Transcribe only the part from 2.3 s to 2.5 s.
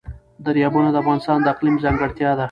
ده.